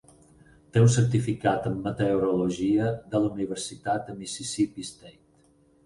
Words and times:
Té 0.77 0.81
un 0.85 0.89
certificat 0.93 1.67
en 1.71 1.77
meteorologia 1.89 2.89
de 3.13 3.23
la 3.27 3.33
Universitat 3.37 4.07
de 4.11 4.21
Mississippi 4.25 4.93
State. 4.93 5.19